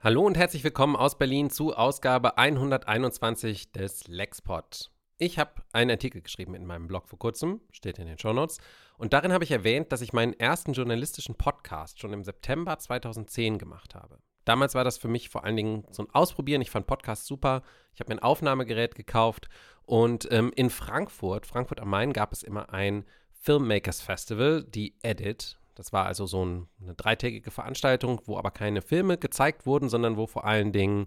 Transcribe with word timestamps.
Hallo 0.00 0.24
und 0.24 0.36
herzlich 0.36 0.62
willkommen 0.62 0.94
aus 0.94 1.18
Berlin 1.18 1.50
zu 1.50 1.74
Ausgabe 1.74 2.38
121 2.38 3.72
des 3.72 4.06
Lexpod. 4.06 4.92
Ich 5.16 5.40
habe 5.40 5.60
einen 5.72 5.90
Artikel 5.90 6.22
geschrieben 6.22 6.54
in 6.54 6.66
meinem 6.66 6.86
Blog 6.86 7.08
vor 7.08 7.18
kurzem, 7.18 7.62
steht 7.72 7.98
in 7.98 8.06
den 8.06 8.16
Shownotes, 8.16 8.58
und 8.96 9.12
darin 9.12 9.32
habe 9.32 9.42
ich 9.42 9.50
erwähnt, 9.50 9.90
dass 9.90 10.00
ich 10.00 10.12
meinen 10.12 10.34
ersten 10.34 10.72
journalistischen 10.72 11.34
Podcast 11.34 11.98
schon 11.98 12.12
im 12.12 12.22
September 12.22 12.78
2010 12.78 13.58
gemacht 13.58 13.96
habe. 13.96 14.20
Damals 14.44 14.76
war 14.76 14.84
das 14.84 14.98
für 14.98 15.08
mich 15.08 15.30
vor 15.30 15.42
allen 15.42 15.56
Dingen 15.56 15.84
so 15.90 16.04
ein 16.04 16.14
Ausprobieren. 16.14 16.62
Ich 16.62 16.70
fand 16.70 16.86
Podcasts 16.86 17.26
super. 17.26 17.62
Ich 17.92 17.98
habe 17.98 18.14
mir 18.14 18.20
ein 18.20 18.24
Aufnahmegerät 18.24 18.94
gekauft 18.94 19.48
und 19.84 20.28
ähm, 20.30 20.52
in 20.54 20.70
Frankfurt, 20.70 21.44
Frankfurt 21.44 21.80
am 21.80 21.90
Main, 21.90 22.12
gab 22.12 22.32
es 22.32 22.44
immer 22.44 22.72
ein 22.72 23.04
Filmmakers 23.32 24.00
Festival, 24.00 24.62
die 24.62 24.94
Edit. 25.02 25.57
Das 25.78 25.92
war 25.92 26.06
also 26.06 26.26
so 26.26 26.44
ein, 26.44 26.68
eine 26.82 26.94
dreitägige 26.94 27.52
Veranstaltung, 27.52 28.20
wo 28.24 28.36
aber 28.36 28.50
keine 28.50 28.82
Filme 28.82 29.16
gezeigt 29.16 29.64
wurden, 29.64 29.88
sondern 29.88 30.16
wo 30.16 30.26
vor 30.26 30.44
allen 30.44 30.72
Dingen 30.72 31.06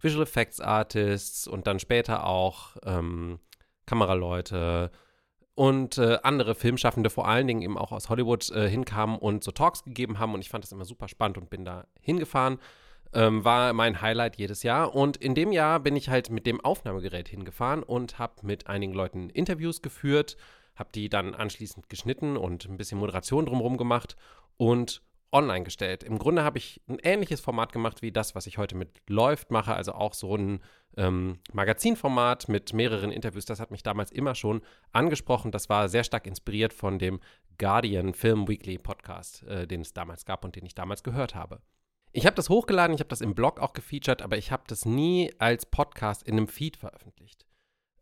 Visual 0.00 0.24
Effects 0.24 0.60
Artists 0.60 1.46
und 1.46 1.68
dann 1.68 1.78
später 1.78 2.26
auch 2.26 2.76
ähm, 2.84 3.38
Kameraleute 3.86 4.90
und 5.54 5.98
äh, 5.98 6.18
andere 6.22 6.56
Filmschaffende, 6.56 7.10
vor 7.10 7.28
allen 7.28 7.46
Dingen 7.46 7.62
eben 7.62 7.78
auch 7.78 7.92
aus 7.92 8.08
Hollywood, 8.08 8.50
äh, 8.50 8.68
hinkamen 8.68 9.18
und 9.18 9.44
so 9.44 9.52
Talks 9.52 9.84
gegeben 9.84 10.18
haben. 10.18 10.34
Und 10.34 10.40
ich 10.40 10.48
fand 10.48 10.64
das 10.64 10.72
immer 10.72 10.84
super 10.84 11.08
spannend 11.08 11.38
und 11.38 11.48
bin 11.48 11.64
da 11.64 11.86
hingefahren. 12.00 12.58
Ähm, 13.12 13.44
war 13.44 13.72
mein 13.72 14.00
Highlight 14.00 14.36
jedes 14.36 14.64
Jahr. 14.64 14.94
Und 14.94 15.16
in 15.16 15.34
dem 15.34 15.50
Jahr 15.52 15.80
bin 15.80 15.94
ich 15.96 16.08
halt 16.08 16.30
mit 16.30 16.46
dem 16.46 16.60
Aufnahmegerät 16.60 17.28
hingefahren 17.28 17.82
und 17.82 18.18
habe 18.18 18.34
mit 18.42 18.66
einigen 18.66 18.92
Leuten 18.92 19.30
Interviews 19.30 19.80
geführt 19.80 20.36
habe 20.78 20.90
die 20.94 21.08
dann 21.08 21.34
anschließend 21.34 21.88
geschnitten 21.88 22.36
und 22.36 22.66
ein 22.66 22.76
bisschen 22.76 22.98
Moderation 22.98 23.46
drumherum 23.46 23.76
gemacht 23.76 24.16
und 24.56 25.02
online 25.32 25.64
gestellt. 25.64 26.02
Im 26.02 26.18
Grunde 26.18 26.42
habe 26.42 26.58
ich 26.58 26.80
ein 26.88 26.98
ähnliches 27.02 27.40
Format 27.40 27.72
gemacht 27.72 28.02
wie 28.02 28.12
das, 28.12 28.34
was 28.34 28.46
ich 28.46 28.58
heute 28.58 28.76
mit 28.76 29.02
Läuft 29.08 29.50
mache, 29.50 29.74
also 29.74 29.92
auch 29.92 30.14
so 30.14 30.36
ein 30.36 30.60
ähm, 30.96 31.38
Magazinformat 31.52 32.48
mit 32.48 32.72
mehreren 32.72 33.12
Interviews. 33.12 33.44
Das 33.44 33.60
hat 33.60 33.70
mich 33.70 33.82
damals 33.82 34.10
immer 34.10 34.34
schon 34.34 34.62
angesprochen. 34.92 35.50
Das 35.50 35.68
war 35.68 35.88
sehr 35.88 36.04
stark 36.04 36.26
inspiriert 36.26 36.72
von 36.72 36.98
dem 36.98 37.20
Guardian 37.58 38.14
Film 38.14 38.48
Weekly 38.48 38.78
Podcast, 38.78 39.42
äh, 39.44 39.66
den 39.66 39.82
es 39.82 39.92
damals 39.92 40.24
gab 40.24 40.44
und 40.44 40.56
den 40.56 40.64
ich 40.64 40.74
damals 40.74 41.02
gehört 41.02 41.34
habe. 41.34 41.60
Ich 42.12 42.24
habe 42.24 42.36
das 42.36 42.48
hochgeladen, 42.48 42.94
ich 42.94 43.00
habe 43.00 43.10
das 43.10 43.20
im 43.20 43.34
Blog 43.34 43.60
auch 43.60 43.74
gefeatured, 43.74 44.22
aber 44.22 44.38
ich 44.38 44.50
habe 44.50 44.62
das 44.66 44.86
nie 44.86 45.30
als 45.38 45.66
Podcast 45.66 46.22
in 46.22 46.36
einem 46.36 46.48
Feed 46.48 46.78
veröffentlicht. 46.78 47.44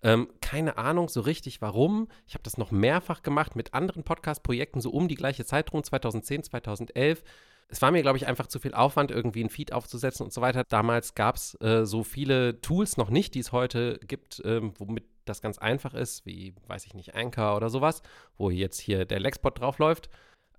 Ähm, 0.06 0.28
keine 0.40 0.78
Ahnung 0.78 1.08
so 1.08 1.20
richtig 1.20 1.60
warum. 1.60 2.06
Ich 2.28 2.34
habe 2.34 2.44
das 2.44 2.58
noch 2.58 2.70
mehrfach 2.70 3.24
gemacht 3.24 3.56
mit 3.56 3.74
anderen 3.74 4.04
Podcast-Projekten, 4.04 4.80
so 4.80 4.90
um 4.90 5.08
die 5.08 5.16
gleiche 5.16 5.44
Zeit 5.44 5.72
rum, 5.72 5.82
2010, 5.82 6.44
2011. 6.44 7.24
Es 7.66 7.82
war 7.82 7.90
mir, 7.90 8.02
glaube 8.02 8.16
ich, 8.16 8.28
einfach 8.28 8.46
zu 8.46 8.60
viel 8.60 8.72
Aufwand, 8.72 9.10
irgendwie 9.10 9.42
ein 9.42 9.50
Feed 9.50 9.72
aufzusetzen 9.72 10.24
und 10.24 10.32
so 10.32 10.40
weiter. 10.40 10.62
Damals 10.68 11.16
gab 11.16 11.34
es 11.34 11.60
äh, 11.60 11.84
so 11.84 12.04
viele 12.04 12.60
Tools 12.60 12.96
noch 12.96 13.10
nicht, 13.10 13.34
die 13.34 13.40
es 13.40 13.50
heute 13.50 13.98
gibt, 14.06 14.40
ähm, 14.44 14.74
womit 14.78 15.02
das 15.24 15.42
ganz 15.42 15.58
einfach 15.58 15.92
ist, 15.92 16.24
wie, 16.24 16.54
weiß 16.68 16.86
ich 16.86 16.94
nicht, 16.94 17.16
Anchor 17.16 17.56
oder 17.56 17.68
sowas, 17.68 18.02
wo 18.36 18.50
jetzt 18.50 18.78
hier 18.78 19.06
der 19.06 19.18
Lexpot 19.18 19.58
draufläuft. 19.58 20.08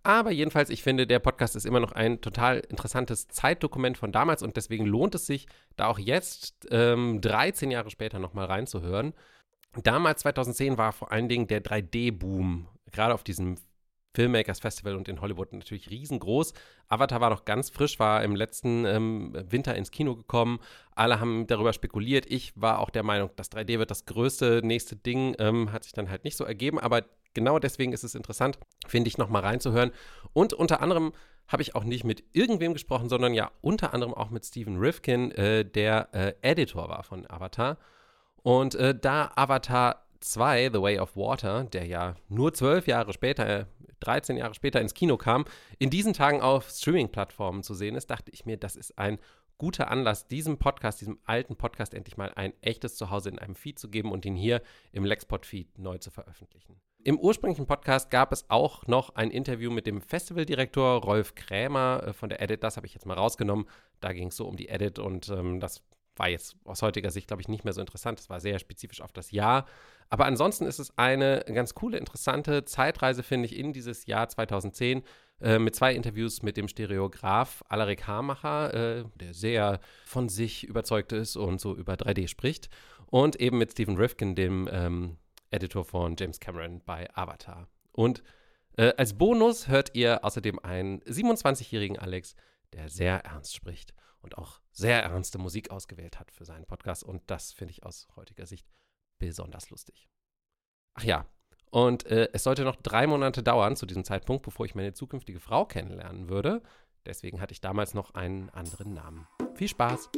Aber 0.03 0.31
jedenfalls, 0.31 0.69
ich 0.69 0.83
finde, 0.83 1.07
der 1.07 1.19
Podcast 1.19 1.55
ist 1.55 1.65
immer 1.65 1.79
noch 1.79 1.93
ein 1.93 2.19
total 2.19 2.59
interessantes 2.59 3.29
Zeitdokument 3.29 3.97
von 3.97 4.11
damals 4.11 4.43
und 4.43 4.57
deswegen 4.57 4.85
lohnt 4.85 5.15
es 5.15 5.25
sich, 5.25 5.47
da 5.77 5.87
auch 5.87 5.99
jetzt, 5.99 6.67
ähm, 6.69 7.21
13 7.21 7.71
Jahre 7.71 7.89
später, 7.89 8.19
nochmal 8.19 8.47
reinzuhören. 8.47 9.13
Damals, 9.83 10.21
2010, 10.21 10.77
war 10.77 10.91
vor 10.91 11.11
allen 11.11 11.29
Dingen 11.29 11.47
der 11.47 11.63
3D-Boom, 11.63 12.67
gerade 12.91 13.13
auf 13.13 13.23
diesem 13.23 13.55
Filmmakers 14.17 14.59
Festival 14.59 14.95
und 14.95 15.07
in 15.07 15.21
Hollywood 15.21 15.53
natürlich 15.53 15.91
riesengroß. 15.91 16.53
Avatar 16.87 17.21
war 17.21 17.29
noch 17.29 17.45
ganz 17.45 17.69
frisch, 17.69 17.99
war 17.99 18.23
im 18.23 18.35
letzten 18.35 18.83
ähm, 18.85 19.37
Winter 19.49 19.75
ins 19.75 19.91
Kino 19.91 20.15
gekommen. 20.15 20.59
Alle 20.95 21.19
haben 21.19 21.45
darüber 21.45 21.71
spekuliert. 21.71 22.25
Ich 22.27 22.53
war 22.55 22.79
auch 22.79 22.89
der 22.89 23.03
Meinung, 23.03 23.29
das 23.35 23.51
3D 23.51 23.77
wird 23.77 23.91
das 23.91 24.05
größte 24.05 24.61
nächste 24.63 24.95
Ding. 24.95 25.35
Ähm, 25.37 25.71
hat 25.71 25.83
sich 25.83 25.93
dann 25.93 26.09
halt 26.09 26.23
nicht 26.23 26.35
so 26.35 26.45
ergeben, 26.45 26.79
aber 26.79 27.03
genau 27.35 27.59
deswegen 27.59 27.93
ist 27.93 28.03
es 28.03 28.15
interessant, 28.15 28.57
finde 28.87 29.07
ich, 29.07 29.19
nochmal 29.19 29.43
reinzuhören. 29.43 29.91
Und 30.33 30.53
unter 30.53 30.81
anderem 30.81 31.13
habe 31.47 31.61
ich 31.61 31.75
auch 31.75 31.83
nicht 31.83 32.03
mit 32.03 32.23
irgendwem 32.33 32.73
gesprochen, 32.73 33.09
sondern 33.09 33.35
ja 33.35 33.51
unter 33.61 33.93
anderem 33.93 34.15
auch 34.15 34.31
mit 34.31 34.43
Stephen 34.43 34.77
Rifkin, 34.77 35.29
äh, 35.33 35.63
der 35.63 36.09
äh, 36.13 36.33
Editor 36.41 36.89
war 36.89 37.03
von 37.03 37.29
Avatar. 37.29 37.77
Und 38.47 38.75
äh, 38.75 38.97
da 38.97 39.29
Avatar 39.35 40.05
2, 40.21 40.69
The 40.71 40.81
Way 40.81 40.99
of 40.99 41.17
Water, 41.17 41.65
der 41.65 41.85
ja 41.85 42.15
nur 42.29 42.53
zwölf 42.53 42.87
Jahre 42.87 43.11
später, 43.11 43.67
13 43.99 44.37
Jahre 44.37 44.53
später 44.53 44.79
ins 44.79 44.93
Kino 44.93 45.17
kam, 45.17 45.43
in 45.79 45.89
diesen 45.89 46.13
Tagen 46.13 46.41
auf 46.41 46.69
Streaming-Plattformen 46.69 47.61
zu 47.61 47.73
sehen 47.73 47.95
ist, 47.95 48.09
dachte 48.09 48.31
ich 48.31 48.45
mir, 48.45 48.55
das 48.55 48.77
ist 48.77 48.97
ein 48.97 49.19
guter 49.57 49.91
Anlass, 49.91 50.29
diesem 50.29 50.59
Podcast, 50.59 51.01
diesem 51.01 51.19
alten 51.25 51.57
Podcast 51.57 51.93
endlich 51.93 52.15
mal 52.15 52.31
ein 52.35 52.53
echtes 52.61 52.95
Zuhause 52.95 53.27
in 53.27 53.37
einem 53.37 53.53
Feed 53.53 53.79
zu 53.79 53.89
geben 53.89 54.13
und 54.13 54.25
ihn 54.25 54.37
hier 54.37 54.61
im 54.93 55.03
Lexpod-Feed 55.03 55.77
neu 55.77 55.97
zu 55.97 56.09
veröffentlichen. 56.09 56.79
Im 57.03 57.19
ursprünglichen 57.19 57.65
Podcast 57.65 58.09
gab 58.09 58.31
es 58.31 58.49
auch 58.49 58.87
noch 58.87 59.15
ein 59.15 59.29
Interview 59.29 59.71
mit 59.71 59.87
dem 59.87 59.99
Festivaldirektor 59.99 61.01
Rolf 61.03 61.35
Krämer 61.35 62.01
äh, 62.05 62.13
von 62.13 62.29
der 62.29 62.41
Edit. 62.41 62.63
Das 62.63 62.77
habe 62.77 62.87
ich 62.87 62.93
jetzt 62.93 63.05
mal 63.05 63.15
rausgenommen. 63.15 63.65
Da 63.99 64.13
ging 64.13 64.29
es 64.29 64.37
so 64.37 64.47
um 64.47 64.55
die 64.55 64.69
Edit 64.69 64.99
und 64.99 65.27
ähm, 65.27 65.59
das 65.59 65.83
war 66.19 66.29
jetzt 66.29 66.55
aus 66.63 66.81
heutiger 66.81 67.11
Sicht, 67.11 67.27
glaube 67.27 67.41
ich, 67.41 67.47
nicht 67.47 67.63
mehr 67.63 67.73
so 67.73 67.81
interessant. 67.81 68.19
Es 68.19 68.29
war 68.29 68.39
sehr 68.39 68.59
spezifisch 68.59 69.01
auf 69.01 69.11
das 69.11 69.31
Jahr. 69.31 69.65
Aber 70.09 70.25
ansonsten 70.25 70.65
ist 70.65 70.79
es 70.79 70.97
eine 70.97 71.43
ganz 71.47 71.73
coole, 71.75 71.97
interessante 71.97 72.65
Zeitreise, 72.65 73.23
finde 73.23 73.47
ich, 73.47 73.57
in 73.57 73.73
dieses 73.73 74.05
Jahr 74.05 74.29
2010 74.29 75.03
äh, 75.41 75.59
mit 75.59 75.75
zwei 75.75 75.93
Interviews 75.93 76.41
mit 76.41 76.57
dem 76.57 76.67
Stereograf 76.67 77.63
Alaric 77.67 78.07
Hamacher, 78.07 78.73
äh, 78.73 79.03
der 79.15 79.33
sehr 79.33 79.79
von 80.05 80.29
sich 80.29 80.63
überzeugt 80.65 81.11
ist 81.11 81.35
und 81.35 81.59
so 81.59 81.75
über 81.75 81.93
3D 81.93 82.27
spricht. 82.27 82.69
Und 83.07 83.39
eben 83.39 83.57
mit 83.57 83.71
Stephen 83.71 83.97
Rifkin, 83.97 84.35
dem 84.35 84.69
ähm, 84.71 85.17
Editor 85.51 85.85
von 85.85 86.15
James 86.17 86.39
Cameron 86.39 86.81
bei 86.85 87.07
Avatar. 87.15 87.67
Und 87.91 88.23
äh, 88.77 88.93
als 88.97 89.17
Bonus 89.17 89.67
hört 89.67 89.95
ihr 89.95 90.23
außerdem 90.23 90.59
einen 90.59 91.01
27-jährigen 91.01 91.97
Alex, 91.97 92.35
der 92.73 92.89
sehr 92.89 93.25
ernst 93.25 93.55
spricht 93.55 93.93
und 94.21 94.37
auch 94.37 94.61
sehr 94.71 95.03
ernste 95.03 95.37
Musik 95.37 95.71
ausgewählt 95.71 96.19
hat 96.19 96.31
für 96.31 96.45
seinen 96.45 96.65
Podcast. 96.65 97.03
Und 97.03 97.23
das 97.27 97.53
finde 97.53 97.71
ich 97.71 97.83
aus 97.83 98.07
heutiger 98.15 98.45
Sicht 98.45 98.67
besonders 99.19 99.69
lustig. 99.69 100.07
Ach 100.93 101.03
ja, 101.03 101.25
und 101.69 102.05
äh, 102.05 102.29
es 102.33 102.43
sollte 102.43 102.63
noch 102.63 102.75
drei 102.75 103.07
Monate 103.07 103.43
dauern 103.43 103.75
zu 103.75 103.85
diesem 103.85 104.03
Zeitpunkt, 104.03 104.43
bevor 104.43 104.65
ich 104.65 104.75
meine 104.75 104.93
zukünftige 104.93 105.39
Frau 105.39 105.65
kennenlernen 105.65 106.29
würde. 106.29 106.61
Deswegen 107.05 107.41
hatte 107.41 107.53
ich 107.53 107.61
damals 107.61 107.93
noch 107.93 108.15
einen 108.15 108.49
anderen 108.49 108.93
Namen. 108.93 109.27
Viel 109.55 109.67
Spaß! 109.67 110.09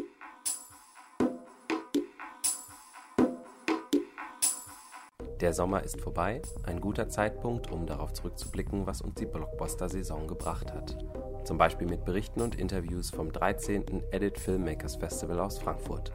Der 5.40 5.54
Sommer 5.54 5.84
ist 5.84 6.02
vorbei, 6.02 6.42
ein 6.64 6.82
guter 6.82 7.08
Zeitpunkt, 7.08 7.72
um 7.72 7.86
darauf 7.86 8.12
zurückzublicken, 8.12 8.86
was 8.86 9.02
uns 9.02 9.16
die 9.16 9.26
Blockbuster-Saison 9.26 10.28
gebracht 10.28 10.74
hat. 10.74 10.98
Zum 11.44 11.58
Beispiel 11.58 11.88
mit 11.88 12.06
Berichten 12.06 12.42
und 12.42 12.56
Interviews 12.56 13.10
vom 13.10 13.32
13. 13.32 14.04
Edit 14.12 14.38
Filmmakers 14.38 14.96
Festival 14.96 15.40
aus 15.40 15.58
Frankfurt. 15.58 16.12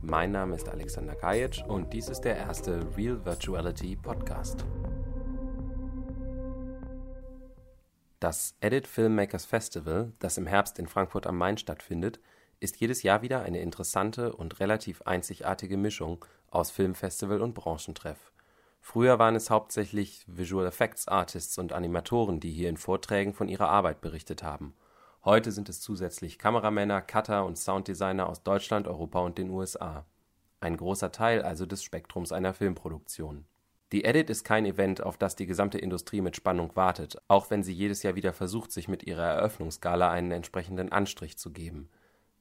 Mein 0.00 0.30
Name 0.30 0.54
ist 0.54 0.68
Alexander 0.68 1.14
Kajic 1.14 1.62
und 1.66 1.92
dies 1.92 2.08
ist 2.08 2.22
der 2.22 2.36
erste 2.36 2.80
Real 2.96 3.24
Virtuality 3.24 3.96
Podcast. 3.96 4.64
Das 8.20 8.54
Edit 8.60 8.86
Filmmakers 8.86 9.44
Festival, 9.44 10.12
das 10.18 10.38
im 10.38 10.46
Herbst 10.46 10.78
in 10.78 10.88
Frankfurt 10.88 11.26
am 11.26 11.36
Main 11.36 11.58
stattfindet, 11.58 12.20
ist 12.60 12.80
jedes 12.80 13.02
Jahr 13.02 13.22
wieder 13.22 13.42
eine 13.42 13.60
interessante 13.60 14.34
und 14.34 14.60
relativ 14.60 15.02
einzigartige 15.02 15.76
Mischung 15.76 16.24
aus 16.50 16.70
Filmfestival 16.70 17.42
und 17.42 17.54
Branchentreff. 17.54 18.32
Früher 18.90 19.18
waren 19.18 19.36
es 19.36 19.50
hauptsächlich 19.50 20.24
Visual 20.28 20.66
Effects 20.66 21.08
Artists 21.08 21.58
und 21.58 21.74
Animatoren, 21.74 22.40
die 22.40 22.50
hier 22.50 22.70
in 22.70 22.78
Vorträgen 22.78 23.34
von 23.34 23.46
ihrer 23.46 23.68
Arbeit 23.68 24.00
berichtet 24.00 24.42
haben. 24.42 24.72
Heute 25.26 25.52
sind 25.52 25.68
es 25.68 25.82
zusätzlich 25.82 26.38
Kameramänner, 26.38 27.02
Cutter 27.02 27.44
und 27.44 27.58
Sounddesigner 27.58 28.26
aus 28.26 28.42
Deutschland, 28.44 28.88
Europa 28.88 29.20
und 29.20 29.36
den 29.36 29.50
USA. 29.50 30.06
Ein 30.60 30.78
großer 30.78 31.12
Teil 31.12 31.42
also 31.42 31.66
des 31.66 31.82
Spektrums 31.82 32.32
einer 32.32 32.54
Filmproduktion. 32.54 33.44
Die 33.92 34.04
Edit 34.04 34.30
ist 34.30 34.44
kein 34.44 34.64
Event, 34.64 35.02
auf 35.02 35.18
das 35.18 35.36
die 35.36 35.44
gesamte 35.44 35.76
Industrie 35.76 36.22
mit 36.22 36.34
Spannung 36.34 36.74
wartet, 36.74 37.20
auch 37.28 37.50
wenn 37.50 37.62
sie 37.62 37.74
jedes 37.74 38.02
Jahr 38.02 38.14
wieder 38.14 38.32
versucht, 38.32 38.72
sich 38.72 38.88
mit 38.88 39.02
ihrer 39.02 39.26
Eröffnungsgala 39.26 40.10
einen 40.10 40.30
entsprechenden 40.30 40.92
Anstrich 40.92 41.36
zu 41.36 41.52
geben. 41.52 41.90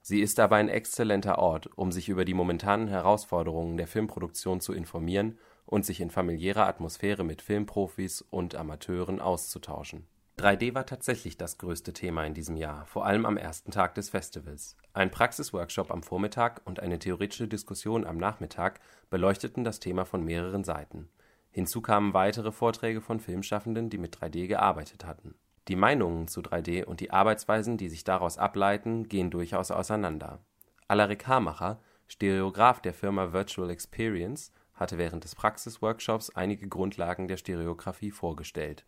Sie 0.02 0.22
ist 0.22 0.40
aber 0.40 0.56
ein 0.56 0.70
exzellenter 0.70 1.40
Ort, 1.40 1.70
um 1.76 1.92
sich 1.92 2.08
über 2.08 2.24
die 2.24 2.34
momentanen 2.34 2.88
Herausforderungen 2.88 3.76
der 3.76 3.88
Filmproduktion 3.88 4.62
zu 4.62 4.72
informieren 4.72 5.38
und 5.68 5.86
sich 5.86 6.02
in 6.02 6.10
familiärer 6.10 6.66
Atmosphäre 6.66 7.24
mit 7.24 7.44
Filmprofis 7.44 8.22
und 8.22 8.56
Amateuren 8.56 9.22
auszutauschen. 9.22 10.08
3D 10.40 10.76
war 10.76 10.86
tatsächlich 10.86 11.38
das 11.38 11.58
größte 11.58 11.94
Thema 11.94 12.24
in 12.24 12.36
diesem 12.36 12.58
Jahr, 12.58 12.86
vor 12.86 13.06
allem 13.06 13.26
am 13.26 13.38
ersten 13.38 13.72
Tag 13.72 13.96
des 13.96 14.10
Festivals. 14.10 14.78
Ein 14.94 15.10
Praxisworkshop 15.10 15.92
am 15.92 16.04
Vormittag 16.04 16.62
und 16.66 16.80
eine 16.80 17.00
theoretische 17.00 17.48
Diskussion 17.48 18.06
am 18.06 18.18
Nachmittag 18.18 18.80
beleuchteten 19.10 19.64
das 19.64 19.80
Thema 19.80 20.06
von 20.06 20.24
mehreren 20.24 20.64
Seiten. 20.64 21.10
Hinzu 21.50 21.82
kamen 21.82 22.14
weitere 22.14 22.52
Vorträge 22.52 23.02
von 23.02 23.20
Filmschaffenden, 23.20 23.90
die 23.90 23.98
mit 23.98 24.16
3D 24.16 24.46
gearbeitet 24.46 25.06
hatten 25.06 25.34
Die 25.68 25.76
Meinungen 25.76 26.28
zu 26.28 26.42
3D 26.42 26.86
und 26.86 27.00
die 27.00 27.10
Arbeitsweisen, 27.10 27.78
die 27.78 27.90
sich 27.90 28.04
daraus 28.04 28.38
ableiten, 28.38 29.10
gehen 29.10 29.32
durchaus 29.32 29.72
auseinander. 29.72 30.40
Alaric 30.88 31.26
Hamacher, 31.26 31.82
Stereograf 32.08 32.80
der 32.80 32.94
Firma 32.94 33.34
Virtual 33.34 33.72
Experience, 33.72 34.52
hatte 34.78 34.98
während 34.98 35.26
des 35.26 35.36
Praxisworkshops 35.36 36.30
einige 36.30 36.68
Grundlagen 36.68 37.28
der 37.28 37.38
Stereographie 37.38 38.12
vorgestellt. 38.12 38.86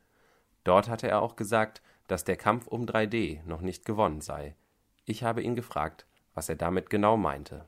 Dort 0.63 0.88
hatte 0.88 1.07
er 1.07 1.21
auch 1.21 1.36
gesagt, 1.36 1.81
dass 2.07 2.24
der 2.24 2.38
Kampf 2.38 2.68
um 2.68 2.86
3D 2.86 3.44
noch 3.45 3.62
nicht 3.62 3.86
gewonnen 3.86 4.21
sei. 4.21 4.56
Ich 5.06 5.24
habe 5.24 5.41
ihn 5.41 5.56
gefragt, 5.56 6.06
was 6.33 6.47
er 6.47 6.56
damit 6.56 6.89
genau 6.89 7.18
meinte 7.18 7.65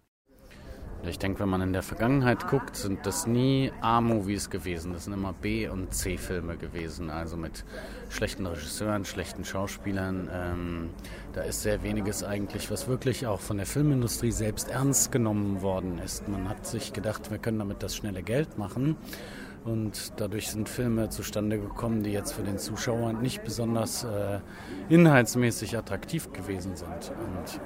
ich 1.09 1.17
denke, 1.17 1.39
wenn 1.39 1.49
man 1.49 1.61
in 1.61 1.73
der 1.73 1.81
Vergangenheit 1.81 2.47
guckt, 2.47 2.75
sind 2.75 3.05
das 3.05 3.25
nie 3.25 3.71
A-Movies 3.81 4.49
gewesen. 4.49 4.93
Das 4.93 5.05
sind 5.05 5.13
immer 5.13 5.33
B- 5.33 5.67
und 5.67 5.93
C-Filme 5.93 6.57
gewesen. 6.57 7.09
Also 7.09 7.37
mit 7.37 7.65
schlechten 8.09 8.45
Regisseuren, 8.45 9.03
schlechten 9.05 9.43
Schauspielern. 9.43 10.29
Ähm, 10.31 10.89
da 11.33 11.41
ist 11.41 11.63
sehr 11.63 11.81
weniges 11.81 12.23
eigentlich, 12.23 12.69
was 12.69 12.87
wirklich 12.87 13.25
auch 13.25 13.39
von 13.39 13.57
der 13.57 13.65
Filmindustrie 13.65 14.31
selbst 14.31 14.69
ernst 14.69 15.11
genommen 15.11 15.61
worden 15.61 15.97
ist. 15.97 16.27
Man 16.27 16.47
hat 16.47 16.67
sich 16.67 16.93
gedacht, 16.93 17.31
wir 17.31 17.39
können 17.39 17.59
damit 17.59 17.81
das 17.81 17.95
schnelle 17.95 18.21
Geld 18.21 18.59
machen. 18.59 18.95
Und 19.63 20.13
dadurch 20.17 20.49
sind 20.49 20.69
Filme 20.69 21.09
zustande 21.09 21.59
gekommen, 21.59 22.03
die 22.03 22.11
jetzt 22.11 22.33
für 22.33 22.41
den 22.41 22.57
Zuschauer 22.57 23.13
nicht 23.13 23.43
besonders 23.43 24.03
äh, 24.03 24.39
inhaltsmäßig 24.89 25.77
attraktiv 25.77 26.31
gewesen 26.33 26.75
sind. 26.75 27.11
Und 27.11 27.59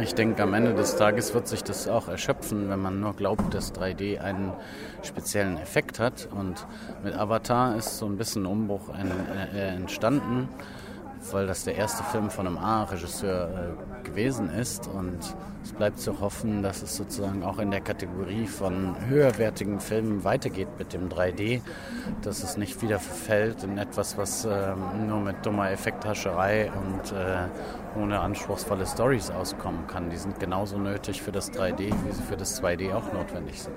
ich 0.00 0.14
denke, 0.14 0.42
am 0.42 0.54
Ende 0.54 0.74
des 0.74 0.96
Tages 0.96 1.34
wird 1.34 1.48
sich 1.48 1.64
das 1.64 1.88
auch 1.88 2.08
erschöpfen, 2.08 2.68
wenn 2.68 2.80
man 2.80 3.00
nur 3.00 3.14
glaubt, 3.14 3.54
dass 3.54 3.74
3D 3.74 4.20
einen 4.20 4.52
speziellen 5.02 5.58
Effekt 5.58 5.98
hat. 5.98 6.28
Und 6.30 6.66
mit 7.02 7.14
Avatar 7.14 7.76
ist 7.76 7.98
so 7.98 8.06
ein 8.06 8.16
bisschen 8.16 8.46
Umbruch 8.46 8.90
äh, 8.94 9.68
entstanden 9.68 10.48
weil 11.32 11.46
das 11.46 11.64
der 11.64 11.76
erste 11.76 12.02
Film 12.04 12.30
von 12.30 12.46
einem 12.46 12.58
A-Regisseur 12.58 13.48
äh, 13.48 14.08
gewesen 14.08 14.50
ist. 14.50 14.86
Und 14.88 15.18
es 15.62 15.72
bleibt 15.72 15.98
zu 15.98 16.20
hoffen, 16.20 16.62
dass 16.62 16.82
es 16.82 16.96
sozusagen 16.96 17.42
auch 17.42 17.58
in 17.58 17.70
der 17.70 17.80
Kategorie 17.80 18.46
von 18.46 18.96
höherwertigen 19.08 19.80
Filmen 19.80 20.24
weitergeht 20.24 20.68
mit 20.78 20.92
dem 20.92 21.08
3D, 21.08 21.60
dass 22.22 22.42
es 22.42 22.56
nicht 22.56 22.82
wieder 22.82 22.98
verfällt 22.98 23.62
in 23.64 23.78
etwas, 23.78 24.16
was 24.16 24.44
äh, 24.44 24.74
nur 25.06 25.20
mit 25.20 25.44
dummer 25.44 25.70
Effekthascherei 25.70 26.70
und 26.70 27.12
äh, 27.12 28.00
ohne 28.00 28.20
anspruchsvolle 28.20 28.86
Stories 28.86 29.30
auskommen 29.30 29.86
kann. 29.86 30.10
Die 30.10 30.16
sind 30.16 30.38
genauso 30.38 30.78
nötig 30.78 31.22
für 31.22 31.32
das 31.32 31.52
3D, 31.52 31.78
wie 31.78 32.12
sie 32.12 32.22
für 32.22 32.36
das 32.36 32.62
2D 32.62 32.94
auch 32.94 33.12
notwendig 33.12 33.62
sind. 33.62 33.76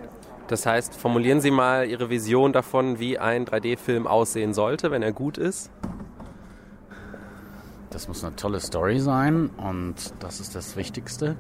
Das 0.50 0.66
heißt, 0.66 0.96
formulieren 0.96 1.42
Sie 1.42 1.52
mal 1.52 1.88
Ihre 1.88 2.10
Vision 2.10 2.54
davon, 2.54 2.98
wie 2.98 3.20
ein 3.20 3.46
3D-Film 3.46 4.08
aussehen 4.08 4.56
sollte, 4.56 4.90
wenn 4.90 5.04
er 5.04 5.12
gut 5.12 5.38
ist. 5.38 5.70
Das 7.92 8.08
muss 8.08 8.24
eine 8.24 8.36
tolle 8.36 8.60
Story 8.60 9.00
sein 9.00 9.50
und 9.58 9.96
das 10.20 10.40
ist 10.40 10.54
das 10.56 10.76
Wichtigste. 10.76 11.36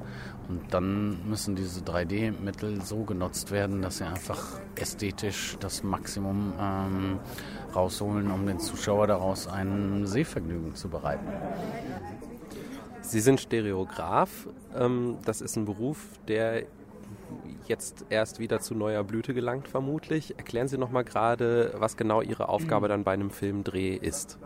Und 0.48 0.74
dann 0.74 1.30
müssen 1.30 1.56
diese 1.56 1.82
3D-Mittel 1.82 2.82
so 2.82 3.04
genutzt 3.04 3.52
werden, 3.52 3.84
dass 3.84 4.00
sie 4.00 4.06
einfach 4.06 4.60
ästhetisch 4.76 5.58
das 5.60 5.84
Maximum 5.84 6.54
ähm, 6.60 7.20
rausholen, 7.76 8.32
um 8.32 8.48
den 8.48 8.60
Zuschauer 8.60 9.06
daraus 9.06 9.48
ein 9.48 10.08
Sehvergnügen 10.08 10.74
zu 10.74 10.90
bereiten. 10.90 11.28
Sie 13.02 13.20
sind 13.20 13.40
Stereograf. 13.40 14.48
Ähm, 14.76 15.18
das 15.26 15.42
ist 15.42 15.56
ein 15.56 15.66
Beruf, 15.66 16.08
der 16.28 16.64
jetzt 17.68 18.06
erst 18.10 18.40
wieder 18.40 18.60
zu 18.60 18.74
neuer 18.74 19.04
Blüte 19.04 19.36
gelangt, 19.36 19.68
vermutlich. 19.68 20.38
Erklären 20.38 20.68
Sie 20.68 20.80
noch 20.80 20.90
mal 20.90 21.04
gerade, 21.04 21.76
was 21.78 21.96
genau 21.96 22.22
Ihre 22.24 22.50
Aufgabe 22.50 22.88
dann 22.88 23.04
bei 23.04 23.14
einem 23.14 23.30
Filmdreh 23.30 23.96
ist. 23.96 24.40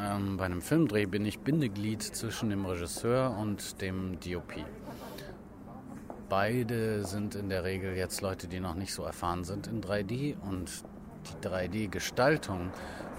Ähm, 0.00 0.36
bei 0.36 0.44
einem 0.44 0.62
Filmdreh 0.62 1.06
bin 1.06 1.26
ich 1.26 1.40
Bindeglied 1.40 2.02
zwischen 2.02 2.50
dem 2.50 2.64
Regisseur 2.66 3.36
und 3.36 3.80
dem 3.80 4.18
DOP. 4.20 4.54
Beide 6.28 7.04
sind 7.04 7.34
in 7.34 7.48
der 7.48 7.64
Regel 7.64 7.96
jetzt 7.96 8.20
Leute, 8.20 8.46
die 8.46 8.60
noch 8.60 8.74
nicht 8.74 8.94
so 8.94 9.02
erfahren 9.02 9.44
sind 9.44 9.66
in 9.66 9.80
3D 9.80 10.36
und 10.40 10.70
die 11.42 11.48
3D-Gestaltung 11.48 12.70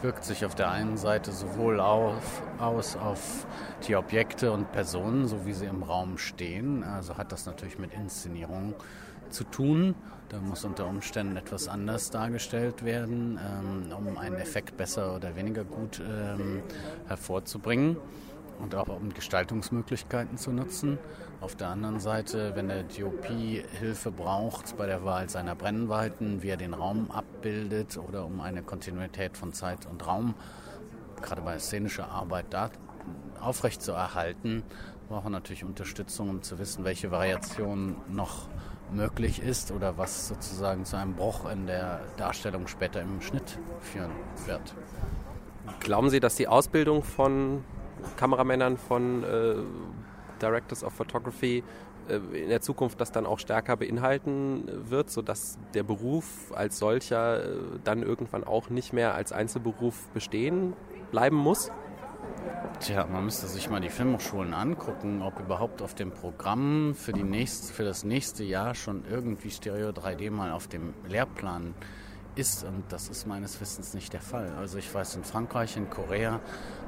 wirkt 0.01 0.23
sich 0.23 0.45
auf 0.45 0.55
der 0.55 0.71
einen 0.71 0.95
Seite 0.95 1.31
sowohl 1.33 1.81
auf, 1.81 2.41
aus 2.59 2.95
auf 2.95 3.45
die 3.87 3.95
Objekte 3.95 4.51
und 4.51 4.71
Personen, 4.71 5.27
so 5.27 5.45
wie 5.45 5.53
sie 5.53 5.65
im 5.65 5.83
Raum 5.83 6.17
stehen, 6.17 6.83
also 6.83 7.17
hat 7.17 7.33
das 7.33 7.45
natürlich 7.45 7.77
mit 7.77 7.93
Inszenierung 7.93 8.75
zu 9.29 9.43
tun. 9.43 9.95
Da 10.29 10.39
muss 10.39 10.63
unter 10.63 10.87
Umständen 10.87 11.37
etwas 11.37 11.67
anders 11.67 12.11
dargestellt 12.11 12.85
werden, 12.85 13.39
ähm, 13.39 13.91
um 13.91 14.17
einen 14.17 14.35
Effekt 14.35 14.77
besser 14.77 15.15
oder 15.15 15.35
weniger 15.35 15.63
gut 15.63 15.99
ähm, 15.99 16.61
hervorzubringen 17.07 17.97
und 18.59 18.75
auch 18.75 18.87
um 18.89 19.11
Gestaltungsmöglichkeiten 19.13 20.37
zu 20.37 20.51
nutzen. 20.51 20.99
Auf 21.41 21.55
der 21.55 21.69
anderen 21.69 21.99
Seite, 21.99 22.51
wenn 22.55 22.67
der 22.67 22.83
DOP 22.83 23.25
Hilfe 23.25 24.11
braucht 24.11 24.77
bei 24.77 24.85
der 24.85 25.03
Wahl 25.05 25.29
seiner 25.29 25.55
Brennweiten, 25.55 26.43
wie 26.43 26.49
er 26.49 26.57
den 26.57 26.73
Raum 26.73 27.09
abbildet 27.11 27.97
oder 27.97 28.25
um 28.25 28.41
eine 28.41 28.61
Kontinuität 28.61 29.37
von 29.37 29.53
Zeit 29.53 29.85
und 29.89 30.05
Raum, 30.05 30.35
gerade 31.21 31.41
bei 31.41 31.57
szenischer 31.57 32.11
Arbeit, 32.11 32.47
da 32.49 32.69
aufrechtzuerhalten, 33.41 34.63
braucht 35.07 35.25
er 35.25 35.29
natürlich 35.29 35.63
Unterstützung, 35.63 36.29
um 36.29 36.41
zu 36.41 36.59
wissen, 36.59 36.83
welche 36.83 37.09
Variationen 37.09 37.95
noch 38.09 38.49
möglich 38.91 39.41
ist 39.41 39.71
oder 39.71 39.97
was 39.97 40.27
sozusagen 40.27 40.85
zu 40.85 40.97
einem 40.97 41.15
Bruch 41.15 41.49
in 41.49 41.67
der 41.67 42.01
Darstellung 42.17 42.67
später 42.67 43.01
im 43.01 43.21
Schnitt 43.21 43.57
führen 43.81 44.11
wird. 44.45 44.73
Glauben 45.79 46.09
Sie, 46.09 46.19
dass 46.19 46.35
die 46.35 46.47
Ausbildung 46.47 47.03
von 47.03 47.63
Kameramännern, 48.17 48.77
von 48.77 49.23
äh, 49.23 49.55
Directors 50.41 50.83
of 50.83 50.93
Photography 50.93 51.63
äh, 52.07 52.15
in 52.15 52.49
der 52.49 52.61
Zukunft 52.61 52.99
das 52.99 53.11
dann 53.11 53.25
auch 53.25 53.39
stärker 53.39 53.77
beinhalten 53.77 54.63
wird, 54.89 55.09
sodass 55.09 55.57
der 55.73 55.83
Beruf 55.83 56.51
als 56.55 56.79
solcher 56.79 57.43
äh, 57.43 57.57
dann 57.83 58.03
irgendwann 58.03 58.43
auch 58.43 58.69
nicht 58.69 58.93
mehr 58.93 59.15
als 59.15 59.31
Einzelberuf 59.31 60.07
bestehen 60.09 60.73
bleiben 61.11 61.37
muss? 61.37 61.71
Tja, 62.79 63.05
man 63.05 63.25
müsste 63.25 63.47
sich 63.47 63.69
mal 63.69 63.81
die 63.81 63.89
Filmhochschulen 63.89 64.53
angucken, 64.53 65.21
ob 65.21 65.39
überhaupt 65.39 65.81
auf 65.81 65.95
dem 65.95 66.11
Programm 66.11 66.95
für, 66.95 67.11
die 67.11 67.23
nächste, 67.23 67.73
für 67.73 67.83
das 67.83 68.03
nächste 68.03 68.43
Jahr 68.43 68.73
schon 68.73 69.03
irgendwie 69.09 69.51
Stereo 69.51 69.89
3D 69.89 70.31
mal 70.31 70.51
auf 70.51 70.67
dem 70.67 70.93
Lehrplan 71.07 71.73
ist. 72.35 72.63
Und 72.63 72.83
das 72.89 73.09
ist 73.09 73.27
meines 73.27 73.59
Wissens 73.59 73.93
nicht 73.93 74.13
der 74.13 74.21
Fall. 74.21 74.53
Also 74.57 74.77
ich 74.77 74.93
weiß, 74.93 75.15
in 75.15 75.23
Frankreich, 75.23 75.75
in 75.75 75.89
Korea 75.89 76.39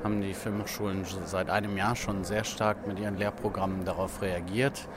haben 0.04 0.22
die 0.22 0.34
Filmhochschulen 0.34 1.06
seit 1.26 1.50
einem 1.50 1.76
Jahr 1.76 1.96
schon 1.96 2.24
sehr 2.24 2.46
stark 2.46 2.88
mit 2.88 2.98
ihren 3.00 3.18
Lehrprogrammen 3.18 3.84
darauf 3.84 4.22
reagiert. 4.22 4.88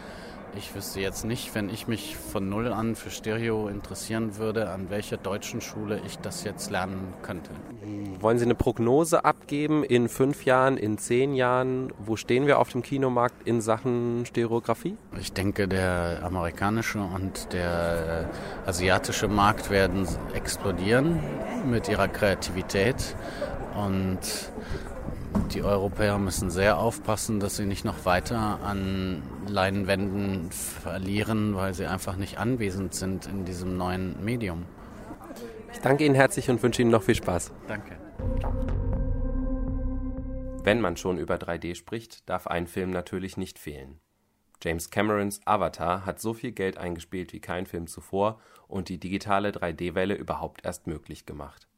Ich 0.56 0.74
wüsste 0.74 1.00
jetzt 1.00 1.24
nicht, 1.24 1.54
wenn 1.54 1.68
ich 1.68 1.88
mich 1.88 2.16
von 2.16 2.48
Null 2.48 2.72
an 2.72 2.94
für 2.94 3.10
Stereo 3.10 3.68
interessieren 3.68 4.36
würde, 4.36 4.70
an 4.70 4.88
welcher 4.88 5.16
deutschen 5.16 5.60
Schule 5.60 6.00
ich 6.06 6.18
das 6.18 6.44
jetzt 6.44 6.70
lernen 6.70 7.12
könnte. 7.22 7.50
Wollen 8.20 8.38
Sie 8.38 8.44
eine 8.44 8.54
Prognose 8.54 9.24
abgeben 9.24 9.82
in 9.82 10.08
fünf 10.08 10.44
Jahren, 10.44 10.76
in 10.76 10.96
zehn 10.96 11.34
Jahren? 11.34 11.92
Wo 11.98 12.16
stehen 12.16 12.46
wir 12.46 12.58
auf 12.60 12.70
dem 12.70 12.82
Kinomarkt 12.82 13.46
in 13.46 13.60
Sachen 13.60 14.26
Stereografie? 14.26 14.96
Ich 15.18 15.32
denke, 15.32 15.66
der 15.66 16.20
amerikanische 16.22 17.00
und 17.00 17.52
der 17.52 18.30
asiatische 18.64 19.26
Markt 19.26 19.70
werden 19.70 20.06
explodieren 20.34 21.20
mit 21.68 21.88
ihrer 21.88 22.06
Kreativität. 22.08 23.16
Und 23.76 24.20
die 25.54 25.62
Europäer 25.62 26.18
müssen 26.18 26.50
sehr 26.50 26.78
aufpassen, 26.78 27.38
dass 27.40 27.56
sie 27.56 27.66
nicht 27.66 27.84
noch 27.84 28.04
weiter 28.04 28.60
an 28.62 29.22
Leinwänden 29.46 30.50
verlieren, 30.50 31.54
weil 31.54 31.74
sie 31.74 31.86
einfach 31.86 32.16
nicht 32.16 32.38
anwesend 32.38 32.94
sind 32.94 33.26
in 33.26 33.44
diesem 33.44 33.76
neuen 33.76 34.24
Medium. 34.24 34.64
Ich 35.72 35.80
danke 35.80 36.04
Ihnen 36.04 36.14
herzlich 36.14 36.50
und 36.50 36.62
wünsche 36.62 36.82
Ihnen 36.82 36.90
noch 36.90 37.02
viel 37.02 37.14
Spaß. 37.14 37.52
Danke. 37.66 37.96
Wenn 40.62 40.80
man 40.80 40.96
schon 40.96 41.18
über 41.18 41.34
3D 41.34 41.74
spricht, 41.74 42.28
darf 42.28 42.46
ein 42.46 42.66
Film 42.66 42.90
natürlich 42.90 43.36
nicht 43.36 43.58
fehlen. 43.58 44.00
James 44.62 44.90
Camerons 44.90 45.40
Avatar 45.44 46.06
hat 46.06 46.20
so 46.20 46.32
viel 46.32 46.52
Geld 46.52 46.78
eingespielt 46.78 47.32
wie 47.34 47.40
kein 47.40 47.66
Film 47.66 47.86
zuvor 47.86 48.40
und 48.66 48.88
die 48.88 48.98
digitale 48.98 49.50
3D-Welle 49.50 50.14
überhaupt 50.14 50.64
erst 50.64 50.86
möglich 50.86 51.26
gemacht. 51.26 51.68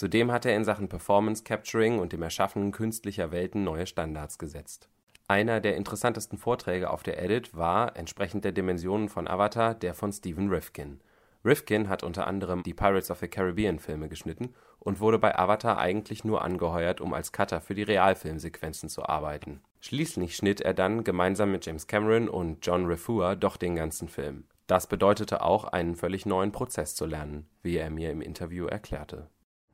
Zudem 0.00 0.32
hat 0.32 0.46
er 0.46 0.56
in 0.56 0.64
Sachen 0.64 0.88
Performance 0.88 1.44
Capturing 1.44 1.98
und 1.98 2.14
dem 2.14 2.22
Erschaffen 2.22 2.72
künstlicher 2.72 3.32
Welten 3.32 3.64
neue 3.64 3.86
Standards 3.86 4.38
gesetzt. 4.38 4.88
Einer 5.28 5.60
der 5.60 5.76
interessantesten 5.76 6.38
Vorträge 6.38 6.88
auf 6.88 7.02
der 7.02 7.22
Edit 7.22 7.54
war, 7.54 7.98
entsprechend 7.98 8.46
der 8.46 8.52
Dimensionen 8.52 9.10
von 9.10 9.28
Avatar, 9.28 9.74
der 9.74 9.92
von 9.92 10.10
Stephen 10.10 10.48
Rifkin. 10.48 11.02
Rifkin 11.44 11.90
hat 11.90 12.02
unter 12.02 12.26
anderem 12.26 12.62
die 12.62 12.72
Pirates 12.72 13.10
of 13.10 13.18
the 13.18 13.28
Caribbean 13.28 13.78
Filme 13.78 14.08
geschnitten 14.08 14.54
und 14.78 15.00
wurde 15.00 15.18
bei 15.18 15.38
Avatar 15.38 15.76
eigentlich 15.76 16.24
nur 16.24 16.40
angeheuert, 16.40 17.02
um 17.02 17.12
als 17.12 17.32
Cutter 17.32 17.60
für 17.60 17.74
die 17.74 17.82
Realfilmsequenzen 17.82 18.88
zu 18.88 19.04
arbeiten. 19.04 19.60
Schließlich 19.80 20.34
schnitt 20.34 20.62
er 20.62 20.72
dann 20.72 21.04
gemeinsam 21.04 21.52
mit 21.52 21.66
James 21.66 21.86
Cameron 21.88 22.30
und 22.30 22.64
John 22.64 22.86
Refuah 22.86 23.36
doch 23.36 23.58
den 23.58 23.76
ganzen 23.76 24.08
Film. 24.08 24.44
Das 24.66 24.86
bedeutete 24.86 25.42
auch, 25.42 25.64
einen 25.64 25.94
völlig 25.94 26.24
neuen 26.24 26.52
Prozess 26.52 26.94
zu 26.94 27.04
lernen, 27.04 27.50
wie 27.62 27.76
er 27.76 27.90
mir 27.90 28.10
im 28.10 28.22
Interview 28.22 28.64
erklärte 28.64 29.28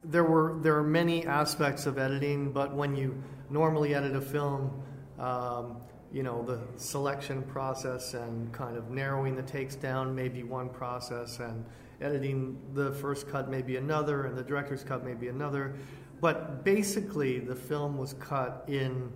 there 0.09 0.25
were 0.25 0.59
there 0.61 0.77
are 0.77 0.83
many 0.83 1.27
aspects 1.27 1.87
of 1.87 1.99
editing, 1.99 2.53
but 2.53 2.75
when 2.75 2.97
you 2.97 3.23
normally 3.51 3.95
edit 3.95 4.15
a 4.15 4.21
film, 4.21 4.83
um, 5.19 5.77
you 6.13 6.23
know 6.23 6.43
the 6.43 6.61
selection 6.77 7.43
process 7.43 8.15
and 8.15 8.53
kind 8.53 8.77
of 8.77 8.91
narrowing 8.91 9.37
the 9.37 9.43
takes 9.43 9.75
down 9.77 10.15
may 10.15 10.29
be 10.29 10.43
one 10.43 10.69
process, 10.69 11.39
and 11.41 11.65
editing 12.01 12.59
the 12.75 12.93
first 12.93 13.29
cut 13.29 13.51
may 13.51 13.63
be 13.63 13.77
another, 13.77 14.27
and 14.27 14.37
the 14.37 14.45
director's 14.45 14.85
cut 14.85 15.05
may 15.05 15.15
be 15.15 15.29
another. 15.29 15.75
But 16.21 16.65
basically, 16.65 17.41
the 17.41 17.57
film 17.57 17.99
was 17.99 18.15
cut 18.15 18.65
in 18.69 19.13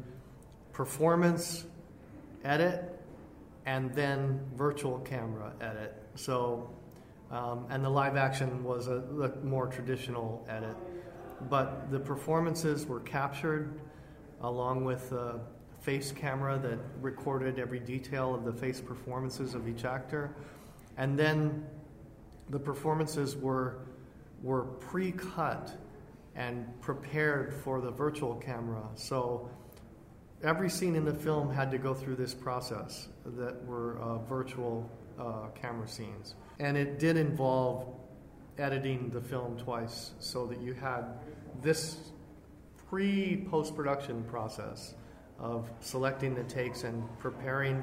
performance 0.72 1.66
edit 2.44 3.00
and 3.66 3.94
then 3.94 4.40
virtual 4.54 4.98
camera 5.00 5.52
edit. 5.60 5.94
So, 6.14 6.70
um, 7.30 7.66
and 7.70 7.84
the 7.84 7.88
live 7.88 8.16
action 8.16 8.64
was 8.64 8.88
a, 8.88 8.96
a, 8.96 9.44
more 9.44 9.66
traditional 9.66 10.44
edit. 10.48 10.76
But 11.48 11.90
the 11.90 12.00
performances 12.00 12.86
were 12.86 13.00
captured 13.00 13.80
along 14.42 14.84
with 14.84 15.12
a 15.12 15.40
face 15.80 16.12
camera 16.12 16.58
that 16.58 16.78
recorded 17.00 17.58
every 17.58 17.80
detail 17.80 18.34
of 18.34 18.44
the 18.44 18.52
face 18.52 18.80
performances 18.80 19.54
of 19.54 19.68
each 19.68 19.84
actor. 19.84 20.34
And 20.96 21.18
then 21.18 21.64
the 22.50 22.58
performances 22.58 23.36
were, 23.36 23.78
were 24.42 24.64
pre 24.64 25.12
cut 25.12 25.76
and 26.34 26.68
prepared 26.80 27.54
for 27.54 27.80
the 27.80 27.90
virtual 27.90 28.34
camera. 28.34 28.82
So 28.96 29.48
every 30.42 30.68
scene 30.68 30.96
in 30.96 31.04
the 31.04 31.14
film 31.14 31.52
had 31.52 31.70
to 31.70 31.78
go 31.78 31.94
through 31.94 32.16
this 32.16 32.34
process 32.34 33.08
that 33.24 33.64
were 33.64 33.98
uh, 34.00 34.18
virtual 34.18 34.90
uh, 35.18 35.48
camera 35.54 35.88
scenes. 35.88 36.34
And 36.60 36.76
it 36.76 36.98
did 36.98 37.16
involve 37.16 37.86
editing 38.58 39.08
the 39.10 39.20
film 39.20 39.56
twice 39.56 40.12
so 40.18 40.46
that 40.46 40.60
you 40.60 40.74
had 40.74 41.04
this 41.62 41.96
pre 42.88 43.46
post 43.50 43.74
production 43.74 44.22
process 44.24 44.94
of 45.38 45.70
selecting 45.80 46.34
the 46.34 46.44
takes 46.44 46.84
and 46.84 47.02
preparing 47.18 47.82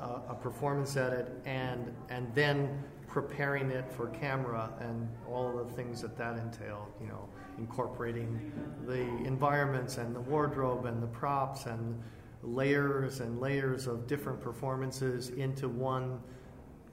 uh, 0.00 0.20
a 0.30 0.34
performance 0.34 0.96
edit 0.96 1.30
and, 1.44 1.94
and 2.08 2.34
then 2.34 2.82
preparing 3.08 3.70
it 3.70 3.90
for 3.92 4.06
camera 4.08 4.70
and 4.80 5.06
all 5.28 5.58
of 5.58 5.68
the 5.68 5.74
things 5.74 6.00
that 6.00 6.16
that 6.16 6.38
entailed, 6.38 6.88
you 7.00 7.08
know, 7.08 7.28
incorporating 7.58 8.52
the 8.86 9.00
environments 9.26 9.98
and 9.98 10.16
the 10.16 10.20
wardrobe 10.20 10.86
and 10.86 11.02
the 11.02 11.06
props 11.08 11.66
and 11.66 12.00
layers 12.42 13.20
and 13.20 13.40
layers 13.40 13.86
of 13.86 14.06
different 14.06 14.40
performances 14.40 15.30
into 15.30 15.68
one 15.68 16.20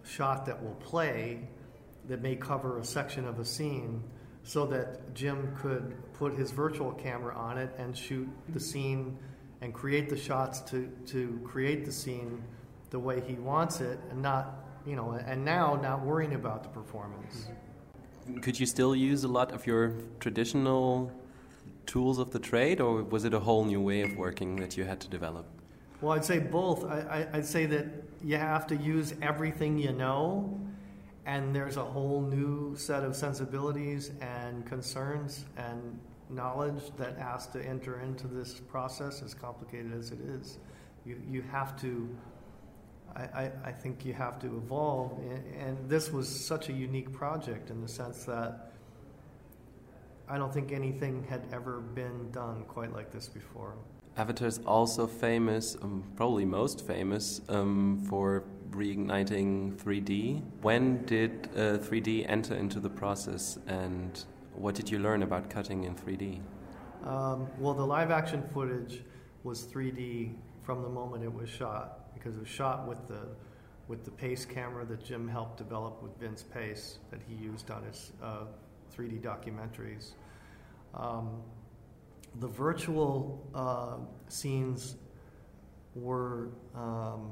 shot 0.06 0.46
that 0.46 0.62
will 0.62 0.76
play 0.76 1.40
that 2.08 2.22
may 2.22 2.36
cover 2.36 2.80
a 2.80 2.86
section 2.86 3.26
of 3.26 3.40
a 3.40 3.46
scene 3.46 4.04
so 4.44 4.66
that 4.68 5.14
Jim 5.16 5.56
could 5.60 5.96
put 6.14 6.36
his 6.36 6.52
virtual 6.52 6.92
camera 6.92 7.36
on 7.36 7.58
it 7.58 7.74
and 7.78 7.98
shoot 7.98 8.30
the 8.50 8.60
scene 8.60 9.18
and 9.62 9.74
create 9.74 10.08
the 10.10 10.18
shots 10.18 10.62
to, 10.62 10.88
to 11.08 11.40
create 11.44 11.86
the 11.86 11.92
scene 11.92 12.44
the 12.92 13.00
way 13.00 13.22
he 13.22 13.34
wants 13.34 13.82
it 13.82 14.00
and 14.12 14.22
not 14.22 14.60
you 14.86 14.96
know 14.96 15.12
and 15.26 15.44
now 15.44 15.76
not 15.82 16.06
worrying 16.06 16.36
about 16.36 16.62
the 16.62 16.70
performance 16.70 17.48
mm-hmm. 18.30 18.40
could 18.40 18.60
you 18.60 18.66
still 18.68 18.96
use 18.96 19.24
a 19.24 19.28
lot 19.28 19.52
of 19.52 19.66
your 19.66 19.96
traditional 20.20 21.12
tools 21.86 22.20
of 22.20 22.32
the 22.32 22.40
trade, 22.40 22.82
or 22.82 23.04
was 23.04 23.26
it 23.26 23.34
a 23.34 23.40
whole 23.40 23.66
new 23.66 23.82
way 23.82 24.02
of 24.02 24.16
working 24.16 24.58
that 24.58 24.78
you 24.78 24.84
had 24.84 25.00
to 25.02 25.08
develop? 25.08 25.46
Well, 26.06 26.14
I'd 26.14 26.24
say 26.24 26.38
both. 26.38 26.86
I, 26.86 27.28
would 27.34 27.48
say 27.48 27.66
that 27.66 27.88
you 28.24 28.38
have 28.38 28.68
to 28.68 28.76
use 28.76 29.16
everything 29.24 29.80
you 29.80 29.92
know, 29.92 30.62
and 31.26 31.56
there's 31.56 31.78
a 31.78 31.84
whole 31.84 32.22
new 32.22 32.76
set 32.76 33.04
of 33.04 33.16
sensibilities 33.16 34.12
and 34.22 34.64
concerns 34.68 35.46
and 35.58 36.00
knowledge 36.30 36.92
that 36.98 37.18
has 37.18 37.48
to 37.48 37.66
enter 37.66 38.02
into 38.02 38.28
this 38.28 38.54
process, 38.54 39.24
as 39.24 39.34
complicated 39.34 39.98
as 39.98 40.12
it 40.12 40.20
is. 40.20 40.60
You, 41.08 41.20
you 41.28 41.42
have 41.52 41.76
to 41.82 42.08
I, 43.16 43.50
I, 43.64 43.72
think 43.72 44.06
you 44.06 44.14
have 44.14 44.38
to 44.42 44.48
evolve. 44.58 45.18
And 45.58 45.90
this 45.90 46.12
was 46.12 46.30
such 46.30 46.70
a 46.70 46.74
unique 46.74 47.14
project 47.14 47.72
in 47.72 47.82
the 47.82 47.88
sense 47.88 48.26
that 48.26 48.74
I 50.30 50.38
don't 50.38 50.54
think 50.54 50.72
anything 50.72 51.26
had 51.28 51.48
ever 51.52 51.80
been 51.80 52.30
done 52.32 52.66
quite 52.68 52.94
like 52.94 53.12
this 53.12 53.28
before. 53.28 53.74
Avatar 54.18 54.48
is 54.48 54.60
also 54.66 55.08
famous, 55.08 55.76
um, 55.82 56.04
probably 56.16 56.46
most 56.46 56.88
famous, 56.88 57.42
um, 57.50 58.00
for 58.08 58.44
reigniting 58.72 59.76
3D. 59.76 60.42
When 60.62 61.04
did 61.06 61.50
uh, 61.54 61.78
3D 61.80 62.26
enter 62.30 62.56
into 62.56 62.80
the 62.80 62.90
process, 62.90 63.60
and 63.68 64.24
what 64.54 64.74
did 64.76 64.90
you 64.90 65.00
learn 65.00 65.24
about 65.24 65.50
cutting 65.50 65.84
in 65.84 65.96
3D? 65.96 66.40
Um, 67.04 67.48
well, 67.60 67.74
the 67.74 67.86
live 67.86 68.10
action 68.10 68.42
footage 68.54 69.04
was 69.44 69.66
3D 69.66 70.34
from 70.64 70.82
the 70.82 70.90
moment 70.90 71.24
it 71.24 71.34
was 71.34 71.50
shot 71.50 72.14
because 72.14 72.36
it 72.36 72.40
was 72.40 72.50
shot 72.50 72.88
with 72.88 73.08
the 73.08 73.28
with 73.88 74.04
the 74.04 74.10
Pace 74.10 74.46
camera 74.46 74.84
that 74.84 75.06
Jim 75.06 75.28
helped 75.28 75.58
develop 75.58 76.02
with 76.02 76.18
Vince 76.20 76.42
Pace 76.42 76.98
that 77.12 77.20
he 77.28 77.36
used 77.36 77.70
on 77.70 77.84
his 77.84 78.14
uh, 78.24 78.46
3D 78.98 79.22
documentaries. 79.22 80.14
Um, 80.96 81.44
the 82.40 82.48
virtual 82.48 83.50
uh, 83.54 83.98
scenes 84.28 84.96
were 85.94 86.50
um, 86.76 87.32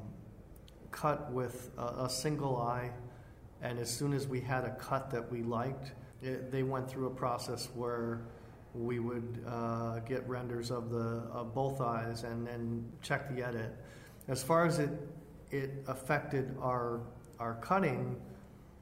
cut 0.92 1.32
with 1.32 1.72
a, 1.78 2.06
a, 2.06 2.10
single 2.10 2.58
eye, 2.58 2.92
and 3.62 3.80
as 3.80 3.90
soon 3.90 4.14
as 4.14 4.28
we 4.28 4.40
had 4.40 4.64
a 4.64 4.72
cut 4.76 5.12
that 5.12 5.30
we 5.30 5.44
liked, 5.44 5.92
it, 6.22 6.52
they 6.52 6.64
went 6.64 6.90
through 6.90 7.08
a 7.08 7.14
process 7.14 7.70
where 7.76 8.22
we 8.74 9.00
would 9.00 9.44
uh, 9.48 10.00
get 10.00 10.28
renders 10.28 10.72
of 10.72 10.90
the 10.90 11.24
of 11.32 11.54
both 11.54 11.82
eyes 11.82 12.24
and 12.24 12.48
then 12.48 12.86
check 13.02 13.34
the 13.36 13.44
edit. 13.44 13.76
As 14.28 14.42
far 14.42 14.66
as 14.66 14.80
it 14.80 14.92
it 15.52 15.84
affected 15.88 16.56
our 16.62 17.02
our 17.40 17.56
cutting, 17.56 18.20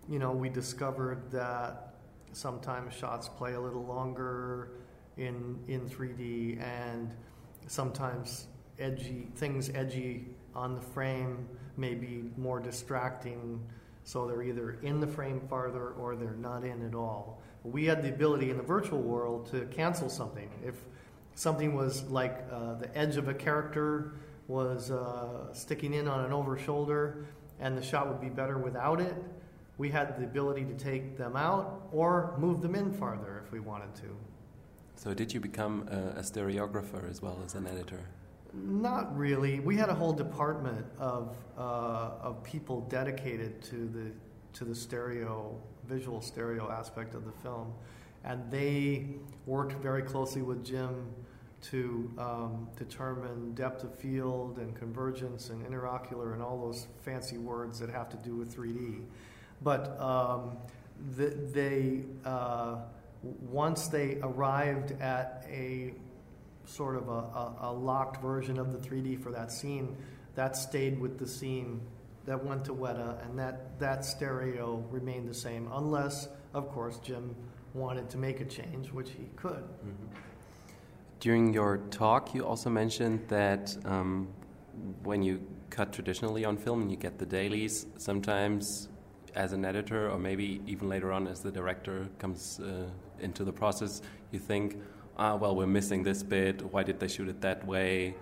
you 0.07 0.19
know, 0.19 0.31
we 0.31 0.49
discovered 0.49 1.31
that 1.31 1.95
sometimes 2.33 2.93
shots 2.93 3.27
play 3.27 3.53
a 3.53 3.59
little 3.59 3.83
longer 3.83 4.71
in 5.17 5.59
in 5.67 5.81
3D, 5.81 6.61
and 6.61 7.13
sometimes 7.67 8.47
edgy 8.79 9.27
things 9.35 9.69
edgy 9.73 10.25
on 10.55 10.75
the 10.75 10.81
frame 10.81 11.47
may 11.77 11.93
be 11.93 12.23
more 12.37 12.59
distracting. 12.59 13.61
So 14.03 14.27
they're 14.27 14.43
either 14.43 14.79
in 14.81 14.99
the 14.99 15.07
frame 15.07 15.41
farther 15.47 15.89
or 15.89 16.15
they're 16.15 16.33
not 16.33 16.63
in 16.63 16.85
at 16.85 16.95
all. 16.95 17.41
We 17.63 17.85
had 17.85 18.01
the 18.01 18.09
ability 18.09 18.49
in 18.49 18.57
the 18.57 18.63
virtual 18.63 19.01
world 19.01 19.51
to 19.51 19.65
cancel 19.65 20.09
something 20.09 20.49
if 20.65 20.75
something 21.35 21.75
was 21.75 22.03
like 22.03 22.45
uh, 22.51 22.75
the 22.75 22.97
edge 22.97 23.17
of 23.17 23.27
a 23.27 23.33
character 23.33 24.13
was 24.47 24.91
uh, 24.91 25.53
sticking 25.53 25.93
in 25.93 26.07
on 26.07 26.25
an 26.25 26.33
over 26.33 26.57
shoulder, 26.57 27.25
and 27.59 27.77
the 27.77 27.81
shot 27.81 28.07
would 28.07 28.19
be 28.19 28.29
better 28.29 28.57
without 28.57 28.99
it. 28.99 29.15
We 29.77 29.89
had 29.89 30.17
the 30.19 30.23
ability 30.23 30.65
to 30.65 30.73
take 30.73 31.17
them 31.17 31.35
out 31.35 31.87
or 31.91 32.35
move 32.37 32.61
them 32.61 32.75
in 32.75 32.91
farther 32.91 33.41
if 33.45 33.51
we 33.51 33.59
wanted 33.59 33.95
to. 33.95 34.17
So, 35.01 35.15
did 35.15 35.33
you 35.33 35.39
become 35.39 35.87
a, 35.89 36.19
a 36.19 36.21
stereographer 36.21 37.09
as 37.09 37.23
well 37.23 37.39
as 37.43 37.55
an 37.55 37.65
editor? 37.65 38.01
Not 38.53 39.17
really. 39.17 39.59
We 39.59 39.75
had 39.75 39.89
a 39.89 39.95
whole 39.95 40.13
department 40.13 40.85
of 40.99 41.35
uh, 41.57 42.11
of 42.21 42.43
people 42.43 42.81
dedicated 42.81 43.63
to 43.63 43.87
the 43.87 44.11
to 44.59 44.63
the 44.63 44.75
stereo 44.75 45.59
visual 45.87 46.21
stereo 46.21 46.69
aspect 46.69 47.15
of 47.15 47.25
the 47.25 47.31
film, 47.31 47.73
and 48.25 48.51
they 48.51 49.07
worked 49.47 49.73
very 49.81 50.03
closely 50.03 50.43
with 50.43 50.63
Jim 50.63 51.07
to 51.61 52.11
um, 52.19 52.67
determine 52.77 53.55
depth 53.55 53.83
of 53.83 53.97
field 53.97 54.59
and 54.59 54.75
convergence 54.75 55.49
and 55.49 55.65
interocular 55.65 56.33
and 56.33 56.43
all 56.43 56.61
those 56.61 56.85
fancy 57.03 57.39
words 57.39 57.79
that 57.79 57.89
have 57.89 58.09
to 58.09 58.17
do 58.17 58.35
with 58.35 58.55
3D. 58.55 59.01
But 59.63 59.99
um, 59.99 60.57
the, 61.15 61.29
they, 61.51 62.03
uh, 62.23 62.77
once 63.23 63.87
they 63.87 64.17
arrived 64.21 64.99
at 65.01 65.45
a 65.49 65.93
sort 66.65 66.95
of 66.95 67.07
a, 67.07 67.11
a, 67.11 67.55
a, 67.61 67.73
locked 67.73 68.21
version 68.21 68.57
of 68.57 68.71
the 68.71 68.77
3D 68.77 69.21
for 69.21 69.31
that 69.31 69.51
scene, 69.51 69.95
that 70.35 70.55
stayed 70.55 70.99
with 70.99 71.19
the 71.19 71.27
scene 71.27 71.81
that 72.25 72.43
went 72.43 72.65
to 72.65 72.73
Weta, 72.73 73.23
and 73.25 73.37
that, 73.37 73.79
that 73.79 74.05
stereo 74.05 74.83
remained 74.89 75.27
the 75.27 75.33
same, 75.33 75.67
unless, 75.73 76.27
of 76.53 76.69
course, 76.69 76.99
Jim 76.99 77.35
wanted 77.73 78.09
to 78.09 78.17
make 78.17 78.41
a 78.41 78.45
change, 78.45 78.91
which 78.91 79.09
he 79.09 79.27
could. 79.35 79.53
Mm-hmm. 79.53 80.07
During 81.19 81.53
your 81.53 81.77
talk, 81.89 82.33
you 82.33 82.45
also 82.45 82.69
mentioned 82.69 83.27
that 83.27 83.75
um, 83.85 84.27
when 85.03 85.21
you 85.21 85.41
cut 85.69 85.93
traditionally 85.93 86.45
on 86.45 86.57
film 86.57 86.81
and 86.81 86.91
you 86.91 86.97
get 86.97 87.17
the 87.17 87.25
dailies, 87.25 87.85
sometimes 87.97 88.89
as 89.35 89.53
an 89.53 89.65
editor, 89.65 90.09
or 90.09 90.17
maybe 90.17 90.61
even 90.67 90.89
later 90.89 91.11
on 91.11 91.27
as 91.27 91.41
the 91.41 91.51
director 91.51 92.07
comes 92.19 92.59
uh, 92.59 92.85
into 93.19 93.43
the 93.43 93.53
process, 93.53 94.01
you 94.31 94.39
think, 94.39 94.77
ah, 95.17 95.35
well, 95.35 95.55
we're 95.55 95.67
missing 95.67 96.03
this 96.03 96.23
bit. 96.23 96.61
Why 96.73 96.83
did 96.83 96.99
they 96.99 97.07
shoot 97.07 97.29
it 97.29 97.41
that 97.41 97.65
way? 97.65 98.15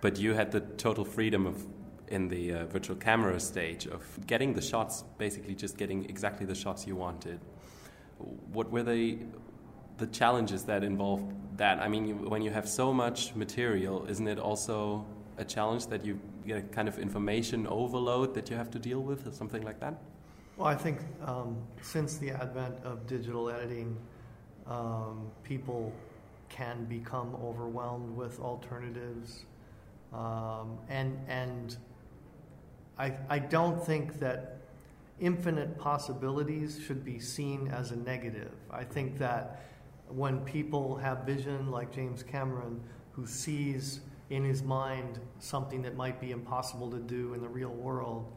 But 0.00 0.18
you 0.18 0.34
had 0.34 0.52
the 0.52 0.60
total 0.60 1.04
freedom 1.04 1.46
of 1.46 1.66
in 2.08 2.28
the 2.28 2.52
uh, 2.52 2.66
virtual 2.66 2.96
camera 2.96 3.38
stage 3.38 3.86
of 3.86 4.02
getting 4.26 4.54
the 4.54 4.62
shots, 4.62 5.04
basically 5.18 5.54
just 5.54 5.76
getting 5.76 6.08
exactly 6.08 6.46
the 6.46 6.54
shots 6.54 6.86
you 6.86 6.96
wanted. 6.96 7.38
What 8.52 8.70
were 8.70 8.82
they? 8.82 9.18
the 9.98 10.06
challenges 10.06 10.64
that 10.64 10.82
involved 10.82 11.34
that. 11.58 11.80
I 11.80 11.88
mean, 11.88 12.30
when 12.30 12.40
you 12.40 12.50
have 12.50 12.68
so 12.68 12.92
much 12.94 13.34
material, 13.34 14.06
isn't 14.06 14.26
it 14.26 14.38
also 14.38 15.04
a 15.36 15.44
challenge 15.44 15.88
that 15.88 16.04
you 16.04 16.18
get 16.46 16.58
a 16.58 16.62
kind 16.62 16.88
of 16.88 16.98
information 16.98 17.66
overload 17.66 18.34
that 18.34 18.48
you 18.48 18.56
have 18.56 18.70
to 18.70 18.78
deal 18.78 19.00
with, 19.00 19.26
or 19.26 19.32
something 19.32 19.62
like 19.62 19.80
that? 19.80 20.00
Well, 20.58 20.66
I 20.66 20.74
think 20.74 20.98
um, 21.24 21.56
since 21.82 22.16
the 22.16 22.32
advent 22.32 22.74
of 22.82 23.06
digital 23.06 23.48
editing, 23.48 23.96
um, 24.66 25.30
people 25.44 25.92
can 26.48 26.84
become 26.86 27.36
overwhelmed 27.36 28.16
with 28.16 28.40
alternatives, 28.40 29.44
um, 30.12 30.76
and 30.88 31.16
and 31.28 31.76
I 32.98 33.12
I 33.28 33.38
don't 33.38 33.84
think 33.86 34.18
that 34.18 34.56
infinite 35.20 35.78
possibilities 35.78 36.80
should 36.84 37.04
be 37.04 37.20
seen 37.20 37.68
as 37.68 37.92
a 37.92 37.96
negative. 37.96 38.50
I 38.68 38.82
think 38.82 39.16
that 39.18 39.62
when 40.08 40.40
people 40.40 40.96
have 40.96 41.18
vision 41.24 41.70
like 41.70 41.92
James 41.92 42.24
Cameron, 42.24 42.80
who 43.12 43.26
sees 43.26 44.00
in 44.30 44.44
his 44.44 44.64
mind 44.64 45.20
something 45.38 45.82
that 45.82 45.94
might 45.96 46.20
be 46.20 46.32
impossible 46.32 46.90
to 46.90 46.98
do 46.98 47.34
in 47.34 47.42
the 47.42 47.48
real 47.48 47.70
world 47.70 48.32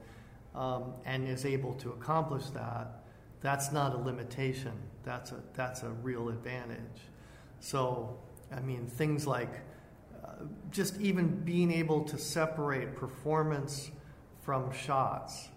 um, 0.55 0.93
and 1.05 1.27
is 1.27 1.45
able 1.45 1.73
to 1.75 1.89
accomplish 1.89 2.45
that, 2.47 3.03
that's 3.41 3.71
not 3.71 3.95
a 3.95 3.97
limitation. 3.97 4.73
That's 5.03 5.31
a, 5.31 5.41
that's 5.53 5.83
a 5.83 5.89
real 5.89 6.29
advantage. 6.29 7.01
So, 7.59 8.17
I 8.51 8.59
mean, 8.59 8.85
things 8.85 9.25
like 9.25 9.61
uh, 10.23 10.45
just 10.69 10.99
even 11.01 11.27
being 11.39 11.71
able 11.71 12.03
to 12.03 12.17
separate 12.17 12.95
performance 12.95 13.91
from 14.43 14.71
shots 14.71 15.49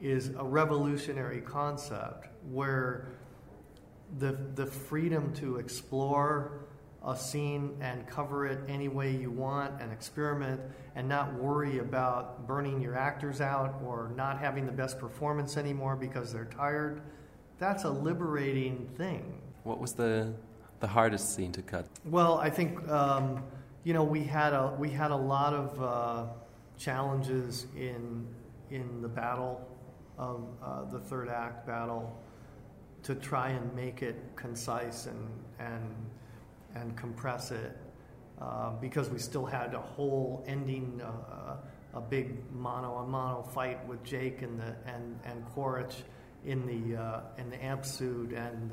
is 0.00 0.30
a 0.38 0.44
revolutionary 0.44 1.40
concept 1.40 2.28
where 2.50 3.08
the, 4.18 4.38
the 4.54 4.66
freedom 4.66 5.32
to 5.34 5.56
explore 5.56 6.66
a 7.06 7.16
scene 7.16 7.76
and 7.80 8.06
cover 8.06 8.46
it 8.46 8.58
any 8.68 8.88
way 8.88 9.14
you 9.14 9.30
want 9.30 9.80
and 9.80 9.92
experiment 9.92 10.60
and 10.96 11.08
not 11.08 11.32
worry 11.34 11.78
about 11.78 12.46
burning 12.46 12.80
your 12.80 12.96
actors 12.96 13.40
out 13.40 13.80
or 13.84 14.10
not 14.16 14.38
having 14.38 14.66
the 14.66 14.72
best 14.72 14.98
performance 14.98 15.56
anymore 15.56 15.94
because 15.94 16.32
they're 16.32 16.46
tired. 16.46 17.00
That's 17.58 17.84
a 17.84 17.90
liberating 17.90 18.88
thing. 18.96 19.40
What 19.62 19.80
was 19.80 19.92
the 19.92 20.34
the 20.80 20.86
hardest 20.86 21.34
scene 21.34 21.52
to 21.52 21.62
cut? 21.62 21.86
Well 22.04 22.38
i 22.38 22.50
think 22.50 22.86
um, 22.88 23.42
you 23.84 23.94
know 23.94 24.04
we 24.04 24.24
had 24.24 24.52
a 24.52 24.74
we 24.78 24.90
had 24.90 25.10
a 25.10 25.16
lot 25.16 25.54
of 25.54 25.82
uh, 25.82 26.26
challenges 26.76 27.66
in 27.76 28.26
in 28.70 29.00
the 29.00 29.08
battle 29.08 29.66
of 30.18 30.44
uh, 30.62 30.84
the 30.84 30.98
third 30.98 31.28
act 31.28 31.66
battle 31.66 32.14
to 33.04 33.14
try 33.14 33.50
and 33.50 33.74
make 33.74 34.02
it 34.02 34.16
concise 34.34 35.06
and 35.06 35.28
and 35.60 35.94
and 36.80 36.96
compress 36.96 37.50
it 37.50 37.76
uh, 38.40 38.70
because 38.80 39.08
we 39.10 39.18
still 39.18 39.46
had 39.46 39.74
a 39.74 39.80
whole 39.80 40.44
ending, 40.46 41.00
uh, 41.02 41.56
a 41.94 42.00
big 42.00 42.50
mono 42.52 42.92
on 42.92 43.08
mono 43.08 43.42
fight 43.42 43.86
with 43.88 44.02
Jake 44.04 44.42
and 44.42 44.60
the 44.60 44.76
and 44.86 45.18
and 45.24 45.44
Quaritch 45.46 46.04
in 46.44 46.66
the 46.66 47.00
uh, 47.00 47.20
in 47.38 47.50
the 47.50 47.62
amp 47.64 47.84
suit 47.84 48.32
and 48.32 48.72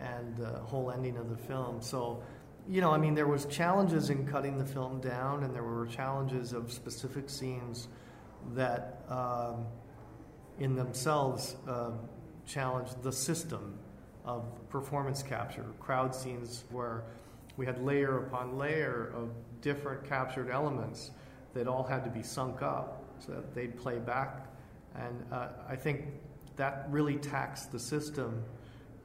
and 0.00 0.36
the 0.36 0.58
whole 0.60 0.90
ending 0.90 1.16
of 1.16 1.30
the 1.30 1.36
film. 1.36 1.80
So, 1.80 2.22
you 2.68 2.80
know, 2.80 2.90
I 2.90 2.98
mean, 2.98 3.14
there 3.14 3.26
was 3.26 3.46
challenges 3.46 4.10
in 4.10 4.26
cutting 4.26 4.58
the 4.58 4.64
film 4.64 5.00
down, 5.00 5.44
and 5.44 5.54
there 5.54 5.62
were 5.62 5.86
challenges 5.86 6.52
of 6.52 6.72
specific 6.72 7.30
scenes 7.30 7.88
that, 8.54 9.04
um, 9.08 9.66
in 10.58 10.74
themselves, 10.74 11.56
uh, 11.66 11.92
challenged 12.46 13.02
the 13.02 13.12
system 13.12 13.78
of 14.24 14.44
performance 14.68 15.22
capture, 15.22 15.64
crowd 15.80 16.14
scenes 16.14 16.64
where 16.70 17.04
we 17.56 17.66
had 17.66 17.82
layer 17.82 18.18
upon 18.18 18.58
layer 18.58 19.12
of 19.14 19.30
different 19.60 20.04
captured 20.04 20.50
elements 20.50 21.10
that 21.54 21.66
all 21.66 21.82
had 21.82 22.04
to 22.04 22.10
be 22.10 22.22
sunk 22.22 22.62
up 22.62 23.02
so 23.18 23.32
that 23.32 23.54
they'd 23.54 23.76
play 23.76 23.98
back. 23.98 24.46
And 24.94 25.24
uh, 25.32 25.48
I 25.68 25.76
think 25.76 26.06
that 26.56 26.86
really 26.90 27.16
taxed 27.16 27.72
the 27.72 27.78
system. 27.78 28.42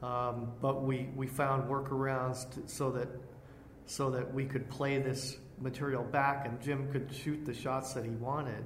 Um, 0.04 0.52
but 0.62 0.84
we, 0.84 1.10
we 1.16 1.28
found 1.28 1.70
workarounds 1.70 2.50
to, 2.52 2.68
so 2.68 2.92
that 2.92 3.08
so 3.86 4.10
that 4.10 4.34
we 4.34 4.46
could 4.46 4.70
play 4.70 5.00
this 5.00 5.38
material 5.60 6.04
back, 6.04 6.46
and 6.46 6.62
Jim 6.62 6.90
could 6.92 7.14
shoot 7.14 7.46
the 7.46 7.54
shots 7.54 7.94
that 7.94 8.06
he 8.06 8.12
wanted. 8.12 8.64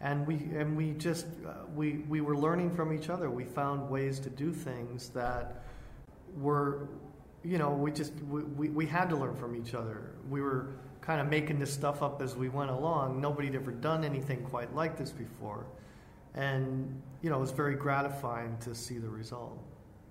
And 0.00 0.26
we 0.26 0.36
and 0.56 0.76
we 0.76 0.92
just 0.92 1.26
uh, 1.46 1.66
we 1.74 2.04
we 2.08 2.20
were 2.20 2.36
learning 2.36 2.74
from 2.74 2.92
each 2.92 3.10
other. 3.10 3.30
We 3.30 3.44
found 3.44 3.90
ways 3.90 4.20
to 4.20 4.30
do 4.30 4.52
things 4.52 5.10
that 5.10 5.64
were 6.36 6.88
you 7.44 7.58
know, 7.58 7.70
we 7.70 7.90
just 7.90 8.12
we, 8.28 8.42
we, 8.42 8.68
we 8.70 8.86
had 8.86 9.08
to 9.10 9.16
learn 9.16 9.34
from 9.34 9.54
each 9.56 9.74
other. 9.74 10.12
We 10.28 10.40
were 10.40 10.70
kind 11.00 11.20
of 11.20 11.28
making 11.28 11.58
this 11.58 11.72
stuff 11.72 12.02
up 12.02 12.20
as 12.20 12.36
we 12.36 12.48
went 12.48 12.70
along. 12.70 13.20
Nobody 13.20 13.46
had 13.46 13.56
ever 13.56 13.70
done 13.70 14.04
anything 14.04 14.42
quite 14.44 14.74
like 14.74 14.96
this 14.96 15.10
before, 15.10 15.66
and 16.34 17.00
you 17.22 17.30
know, 17.30 17.36
it 17.36 17.40
was 17.40 17.50
very 17.50 17.74
gratifying 17.74 18.56
to 18.60 18.74
see 18.74 18.98
the 18.98 19.08
result. 19.08 19.58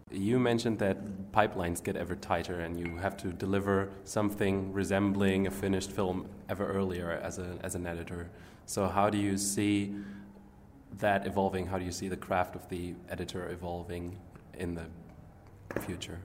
You 0.09 0.39
mentioned 0.39 0.79
that 0.79 1.33
pipelines 1.33 1.83
get 1.83 1.97
ever 1.97 2.15
tighter, 2.15 2.61
and 2.61 2.79
you 2.79 2.95
have 2.97 3.17
to 3.17 3.27
deliver 3.27 3.89
something 4.05 4.71
resembling 4.71 5.47
a 5.47 5.51
finished 5.51 5.91
film 5.91 6.29
ever 6.47 6.65
earlier 6.65 7.11
as 7.11 7.39
a 7.39 7.57
as 7.61 7.75
an 7.75 7.85
editor. 7.85 8.29
So, 8.65 8.87
how 8.87 9.09
do 9.09 9.17
you 9.17 9.37
see 9.37 9.95
that 10.99 11.27
evolving? 11.27 11.67
How 11.67 11.77
do 11.77 11.83
you 11.83 11.91
see 11.91 12.07
the 12.07 12.17
craft 12.17 12.55
of 12.55 12.67
the 12.69 12.95
editor 13.09 13.49
evolving 13.49 14.17
in 14.57 14.75
the 14.75 14.85
future? 15.81 16.19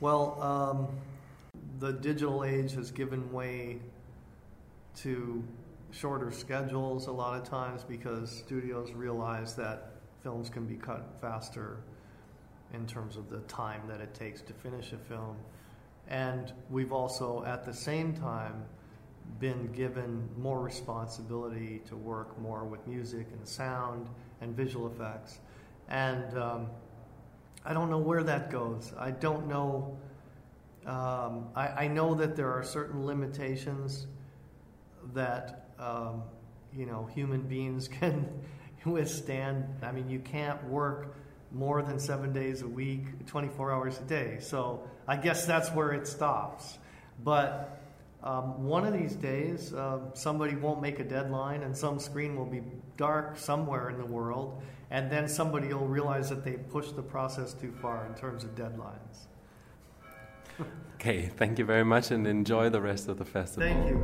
Well, 0.00 0.40
um, 0.40 0.88
the 1.80 1.92
digital 1.92 2.44
age 2.44 2.72
has 2.74 2.92
given 2.92 3.32
way 3.32 3.78
to 4.98 5.42
shorter 5.90 6.30
schedules 6.30 7.08
a 7.08 7.12
lot 7.12 7.36
of 7.40 7.48
times 7.48 7.82
because 7.82 8.30
studios 8.30 8.92
realize 8.92 9.56
that 9.56 9.94
films 10.22 10.50
can 10.50 10.66
be 10.66 10.76
cut 10.76 11.18
faster 11.20 11.78
in 12.72 12.86
terms 12.86 13.16
of 13.16 13.28
the 13.28 13.40
time 13.40 13.82
that 13.88 14.00
it 14.00 14.14
takes 14.14 14.40
to 14.42 14.52
finish 14.52 14.92
a 14.92 14.98
film. 14.98 15.36
And 16.06 16.52
we've 16.70 16.92
also, 16.92 17.44
at 17.44 17.64
the 17.64 17.74
same 17.74 18.14
time, 18.14 18.66
been 19.40 19.66
given 19.72 20.28
more 20.38 20.60
responsibility 20.60 21.82
to 21.88 21.96
work 21.96 22.38
more 22.40 22.64
with 22.64 22.86
music 22.86 23.26
and 23.32 23.46
sound 23.46 24.08
and 24.40 24.56
visual 24.56 24.86
effects. 24.86 25.40
And 25.88 26.38
um, 26.38 26.66
I 27.68 27.74
don't 27.74 27.90
know 27.90 27.98
where 27.98 28.22
that 28.22 28.50
goes. 28.50 28.94
I 28.98 29.10
don't 29.10 29.46
know. 29.46 29.98
Um, 30.86 31.48
I, 31.54 31.84
I, 31.84 31.88
know 31.88 32.14
that 32.14 32.34
there 32.34 32.50
are 32.50 32.64
certain 32.64 33.04
limitations 33.04 34.06
that 35.12 35.68
um, 35.78 36.22
you 36.72 36.86
know 36.86 37.10
human 37.14 37.42
beings 37.42 37.86
can 38.00 38.26
withstand. 38.86 39.66
I 39.82 39.92
mean, 39.92 40.08
you 40.08 40.18
can't 40.18 40.64
work 40.64 41.14
more 41.52 41.82
than 41.82 41.98
seven 41.98 42.32
days 42.32 42.62
a 42.62 42.66
week, 42.66 43.26
24 43.26 43.70
hours 43.70 43.98
a 43.98 44.04
day. 44.04 44.38
So 44.40 44.88
I 45.06 45.16
guess 45.16 45.44
that's 45.44 45.68
where 45.70 45.92
it 45.92 46.06
stops. 46.06 46.78
But 47.22 47.82
um, 48.22 48.64
one 48.64 48.84
of 48.84 48.92
these 48.92 49.14
days, 49.14 49.72
uh, 49.72 49.98
somebody 50.14 50.56
won't 50.56 50.82
make 50.82 50.98
a 50.98 51.04
deadline, 51.04 51.62
and 51.62 51.76
some 51.76 52.00
screen 52.00 52.36
will 52.36 52.46
be 52.46 52.62
dark 52.96 53.38
somewhere 53.38 53.90
in 53.90 53.98
the 53.98 54.06
world, 54.06 54.60
and 54.90 55.10
then 55.10 55.28
somebody 55.28 55.72
will 55.72 55.86
realize 55.86 56.28
that 56.30 56.44
they 56.44 56.52
pushed 56.52 56.96
the 56.96 57.02
process 57.02 57.54
too 57.54 57.72
far 57.80 58.06
in 58.06 58.14
terms 58.14 58.42
of 58.42 58.54
deadlines. 58.56 59.28
okay, 60.96 61.30
thank 61.36 61.58
you 61.58 61.64
very 61.64 61.84
much 61.84 62.10
and 62.10 62.26
enjoy 62.26 62.68
the 62.68 62.80
rest 62.80 63.08
of 63.08 63.18
the 63.18 63.24
festival. 63.24 63.68
Thank 63.68 63.88
you. 63.88 64.02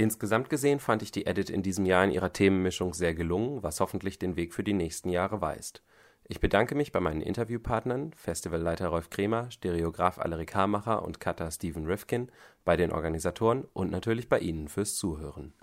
Insgesamt 0.00 0.48
gesehen 0.48 0.78
fand 0.80 1.02
ich 1.02 1.12
die 1.12 1.26
Edit 1.26 1.50
in 1.50 1.62
diesem 1.62 1.84
Jahr 1.84 2.04
in 2.04 2.10
ihrer 2.10 2.32
Themenmischung 2.32 2.94
sehr 2.94 3.12
gelungen, 3.12 3.62
was 3.62 3.80
hoffentlich 3.80 4.18
den 4.18 4.34
Weg 4.34 4.54
für 4.54 4.64
die 4.64 4.72
nächsten 4.72 5.10
Jahre 5.10 5.42
weist. 5.42 5.82
Ich 6.30 6.38
bedanke 6.38 6.76
mich 6.76 6.92
bei 6.92 7.00
meinen 7.00 7.22
Interviewpartnern, 7.22 8.12
Festivalleiter 8.14 8.86
Rolf 8.86 9.10
Kremer, 9.10 9.50
Stereograf 9.50 10.20
Alrik 10.20 10.54
Hamacher 10.54 11.02
und 11.02 11.18
Cutter 11.18 11.50
Stephen 11.50 11.86
Rifkin, 11.86 12.30
bei 12.64 12.76
den 12.76 12.92
Organisatoren 12.92 13.64
und 13.72 13.90
natürlich 13.90 14.28
bei 14.28 14.38
Ihnen 14.38 14.68
fürs 14.68 14.94
Zuhören. 14.94 15.54